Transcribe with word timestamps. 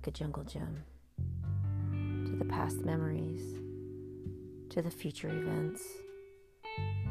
like 0.00 0.06
a 0.06 0.10
jungle 0.10 0.44
gym 0.44 0.82
to 2.24 2.36
the 2.36 2.44
past 2.44 2.78
memories, 2.84 3.42
to 4.70 4.80
the 4.80 4.90
future 4.90 5.28
events, 5.28 5.82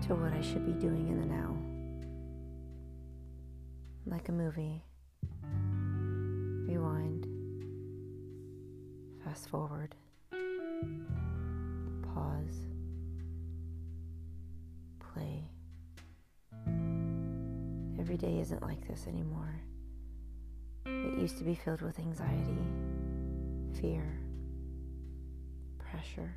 to 0.07 0.15
what 0.15 0.33
I 0.33 0.41
should 0.41 0.65
be 0.65 0.73
doing 0.73 1.07
in 1.07 1.19
the 1.19 1.25
now. 1.25 1.55
Like 4.05 4.29
a 4.29 4.31
movie. 4.31 4.83
Rewind. 6.67 7.27
Fast 9.23 9.49
forward. 9.49 9.93
Pause. 12.13 12.65
Play. 15.13 15.43
Every 17.99 18.17
day 18.17 18.39
isn't 18.39 18.63
like 18.63 18.87
this 18.87 19.05
anymore. 19.07 19.61
It 20.89 21.19
used 21.19 21.37
to 21.37 21.43
be 21.43 21.55
filled 21.55 21.81
with 21.81 21.99
anxiety, 21.99 22.57
fear, 23.79 24.19
pressure. 25.77 26.35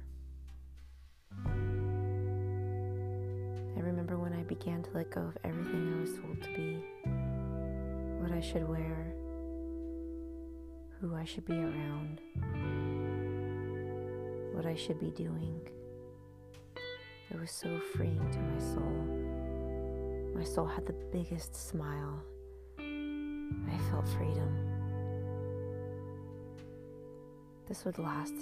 I 3.74 3.80
remember 3.80 4.18
when 4.18 4.32
I 4.32 4.42
began 4.42 4.82
to 4.82 4.90
let 4.92 5.10
go 5.10 5.22
of 5.22 5.36
everything 5.44 5.94
I 5.96 6.00
was 6.00 6.12
told 6.18 6.42
to 6.42 6.48
be, 6.54 6.84
what 8.20 8.30
I 8.32 8.40
should 8.40 8.68
wear, 8.68 9.14
who 11.00 11.16
I 11.16 11.24
should 11.24 11.46
be 11.46 11.54
around, 11.54 12.20
what 14.54 14.66
I 14.66 14.74
should 14.74 15.00
be 15.00 15.10
doing. 15.10 15.60
It 17.30 17.40
was 17.40 17.50
so 17.50 17.80
freeing 17.94 18.30
to 18.30 18.38
my 18.38 18.58
soul. 18.58 19.06
My 20.34 20.44
soul 20.44 20.66
had 20.66 20.86
the 20.86 20.94
biggest 21.10 21.54
smile. 21.56 22.22
I 23.72 23.78
felt 23.90 24.08
freedom. 24.08 24.50
This 27.68 27.84
would 27.84 27.98
last 27.98 28.34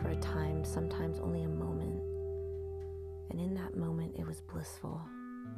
for 0.00 0.08
a 0.08 0.16
time, 0.16 0.64
sometimes 0.64 1.18
only 1.20 1.42
a 1.42 1.48
moment. 1.48 2.02
And 3.30 3.40
in 3.40 3.54
that 3.54 3.76
moment, 3.76 4.14
it 4.18 4.26
was 4.26 4.40
blissful. 4.40 5.00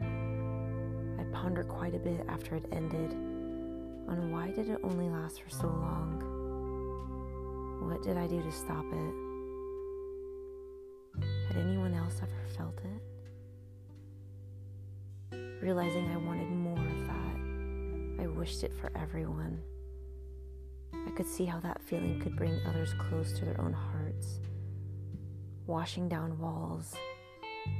I 0.01 1.25
pondered 1.33 1.69
quite 1.69 1.95
a 1.95 1.99
bit 1.99 2.25
after 2.29 2.55
it 2.57 2.67
ended 2.73 3.13
on 4.09 4.31
why 4.33 4.51
did 4.51 4.69
it 4.71 4.79
only 4.83 5.09
last 5.09 5.43
for 5.43 5.51
so 5.51 5.67
long? 5.67 6.23
What 7.83 8.03
did 8.03 8.17
I 8.17 8.27
do 8.27 8.43
to 8.43 8.53
stop 8.53 8.85
it? 8.85 9.15
Had 11.49 11.57
anyone 11.57 11.95
else 11.95 12.21
ever 12.23 12.47
felt 12.57 12.79
it? 12.85 13.03
Realizing 15.63 16.09
I 16.11 16.17
wanted 16.17 16.49
more 16.49 16.78
wished 18.39 18.63
it 18.63 18.73
for 18.73 18.93
everyone. 18.97 19.61
I 20.95 21.11
could 21.11 21.27
see 21.27 21.45
how 21.45 21.59
that 21.61 21.83
feeling 21.83 22.21
could 22.21 22.37
bring 22.37 22.61
others 22.69 22.95
close 22.95 23.33
to 23.33 23.45
their 23.45 23.61
own 23.61 23.73
hearts, 23.73 24.39
washing 25.67 26.09
down 26.09 26.39
walls 26.39 26.95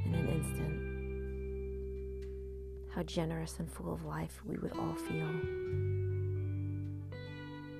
in 0.05 0.15
an 0.15 0.27
instant. 0.27 0.89
How 2.93 3.03
generous 3.03 3.59
and 3.59 3.71
full 3.71 3.93
of 3.93 4.03
life 4.03 4.41
we 4.45 4.57
would 4.57 4.73
all 4.73 4.95
feel. 4.95 5.31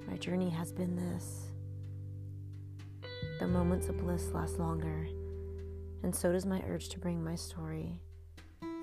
My 0.08 0.16
journey 0.18 0.50
has 0.50 0.72
been 0.72 0.96
this. 0.96 1.48
The 3.42 3.48
moments 3.48 3.90
of 3.90 3.98
bliss 3.98 4.32
last 4.34 4.58
longer, 4.58 5.06
and 6.04 6.16
so 6.16 6.32
does 6.32 6.46
my 6.46 6.64
urge 6.66 6.88
to 6.90 7.00
bring 7.00 7.22
my 7.22 7.36
story 7.36 8.00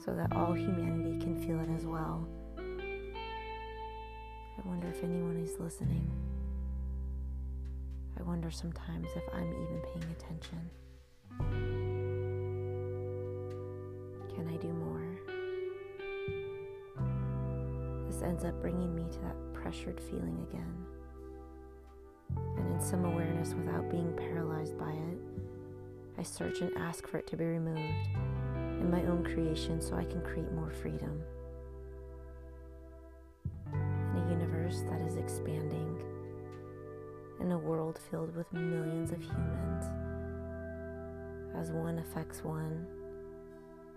so 0.05 0.15
that 0.15 0.37
all 0.37 0.53
humanity 0.53 1.19
can 1.19 1.39
feel 1.39 1.61
it 1.61 1.71
as 1.75 1.87
well. 1.87 2.29
I 4.59 4.69
wonder 4.69 4.89
if 4.89 5.03
anyone 5.05 5.37
is 5.37 5.59
listening. 5.61 6.11
I 8.19 8.23
wonder 8.23 8.51
sometimes 8.51 9.09
if 9.15 9.23
I'm 9.35 9.53
even 9.53 9.83
paying 9.93 10.11
attention. 10.19 10.71
Can 14.35 14.49
I 14.49 14.57
do 14.57 14.69
more? 14.73 15.03
This 18.07 18.23
ends 18.23 18.45
up 18.45 18.59
bringing 18.63 18.95
me 18.95 19.05
to 19.13 19.19
that 19.19 19.37
pressured 19.53 20.01
feeling 20.01 20.47
again. 20.51 20.87
And 22.57 22.71
in 22.75 22.81
some 22.81 23.05
awareness 23.05 23.53
without 23.53 23.91
being 23.91 24.15
paralyzed 24.17 24.79
by 24.79 24.93
it, 24.93 25.19
I 26.19 26.23
search 26.23 26.63
and 26.63 26.75
ask 26.79 27.07
for 27.07 27.19
it 27.19 27.27
to 27.29 27.37
be 27.37 27.45
removed 27.45 28.09
in 28.81 28.91
my 28.91 29.03
own 29.03 29.23
creation 29.23 29.83
so 29.83 29.97
I 29.97 30.05
can 30.05 30.23
create 30.23 30.51
more 30.53 30.71
freedom. 30.71 31.23
Expanding, 35.27 36.01
in 37.41 37.51
a 37.51 37.59
world 37.59 37.99
filled 38.13 38.37
with 38.37 38.53
millions 38.53 39.11
of 39.11 39.21
humans, 39.21 39.85
as 41.57 41.73
one 41.73 41.99
affects 41.99 42.45
one, 42.45 42.87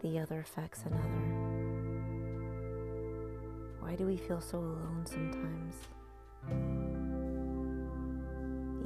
the 0.02 0.18
other 0.18 0.40
affects 0.40 0.86
another. 0.88 1.04
Why 3.80 3.96
do 3.96 4.08
we 4.08 4.18
feel 4.18 4.42
so 4.42 4.58
alone 4.58 5.06
sometimes? 5.06 5.76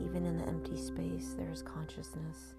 Even 0.04 0.26
in 0.26 0.38
the 0.38 0.46
empty 0.46 0.76
space, 0.76 1.36
there 1.38 1.50
is 1.50 1.62
consciousness. 1.62 2.56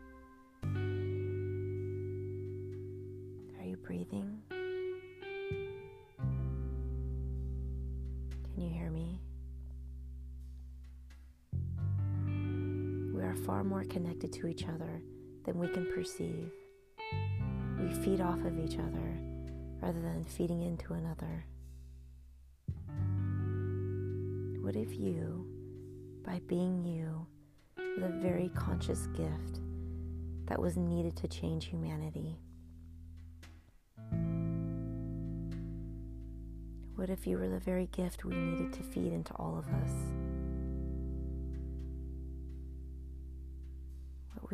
Are 3.59 3.67
you 3.67 3.77
breathing? 3.83 4.41
Are 13.25 13.37
far 13.37 13.65
more 13.65 13.85
connected 13.85 14.33
to 14.35 14.47
each 14.47 14.69
other 14.69 15.03
than 15.45 15.59
we 15.59 15.69
can 15.69 15.87
perceive. 15.93 16.51
We 17.79 17.93
feed 17.93 18.21
off 18.21 18.45
of 18.45 18.59
each 18.59 18.79
other 18.79 19.19
rather 19.81 20.01
than 20.01 20.25
feeding 20.25 20.63
into 20.63 20.95
another. 20.95 21.45
What 24.63 24.77
if 24.77 24.99
you, 24.99 25.47
by 26.25 26.41
being 26.47 26.85
you, 26.85 27.27
the 27.77 28.09
very 28.09 28.51
conscious 28.55 29.07
gift 29.09 29.61
that 30.47 30.59
was 30.59 30.77
needed 30.77 31.17
to 31.17 31.29
change 31.29 31.67
humanity? 31.67 32.39
What 36.97 37.11
if 37.11 37.27
you 37.27 37.39
were 37.39 37.49
the 37.49 37.59
very 37.59 37.87
gift 37.87 38.25
we 38.25 38.35
needed 38.35 38.73
to 38.73 38.83
feed 38.83 39.13
into 39.13 39.35
all 39.35 39.59
of 39.59 39.69
us? 39.69 40.24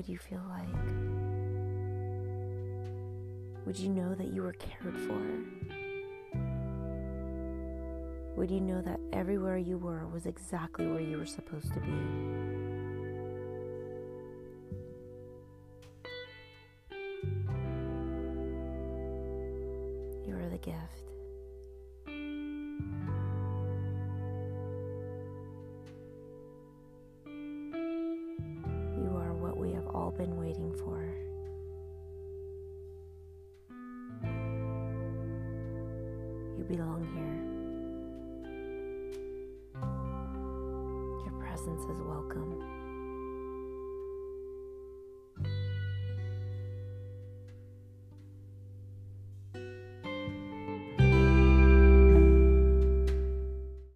Would 0.01 0.09
you 0.09 0.17
feel 0.17 0.41
like? 0.49 0.67
Would 3.67 3.79
you 3.79 3.91
know 3.91 4.15
that 4.15 4.29
you 4.29 4.43
were 4.43 4.55
cared 4.55 4.99
for? 4.99 5.21
Would 8.35 8.51
you 8.51 8.63
know 8.63 8.81
that 8.81 8.99
everywhere 9.13 9.59
you 9.59 9.77
were 9.77 10.07
was 10.07 10.25
exactly 10.25 10.87
where 10.87 11.03
you 11.03 11.19
were 11.19 11.27
supposed 11.27 11.75
to 11.75 11.81
be? 11.81 11.91
You 20.27 20.35
are 20.35 20.49
the 20.49 20.57
gift. 20.63 21.11
All 30.11 30.17
been 30.17 30.37
waiting 30.37 30.73
for. 30.73 31.15
You 36.59 36.65
belong 36.65 37.07
here. 37.15 37.37
Your 41.25 41.35
presence 41.41 41.83
is 41.85 42.03
welcome. 42.03 42.80